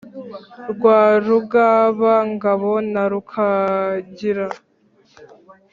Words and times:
rwa 0.71 1.01
rugaba-ngabo 1.25 2.73
na 2.93 3.03
rukangira, 3.11 4.45